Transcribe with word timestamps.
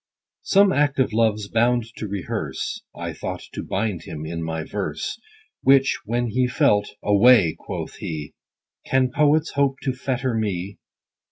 SOME 0.41 0.73
act 0.73 0.97
of 0.97 1.13
LOVE'S 1.13 1.47
bound 1.47 1.85
to 1.97 2.07
rehearse, 2.07 2.81
I 2.95 3.13
thought 3.13 3.43
to 3.53 3.61
bind 3.61 4.01
him 4.01 4.25
in 4.25 4.41
my 4.41 4.63
verse: 4.63 5.21
Which 5.61 5.99
when 6.05 6.29
he 6.29 6.47
felt, 6.47 6.95
Away, 7.03 7.53
quoth 7.59 7.97
he, 7.97 8.33
Can 8.83 9.11
poets 9.11 9.51
hope 9.51 9.75
to 9.83 9.93
fetter 9.93 10.33
me 10.33 10.79